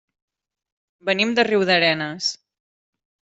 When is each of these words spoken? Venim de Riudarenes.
Venim 1.09 1.35
de 1.39 1.45
Riudarenes. 1.49 2.31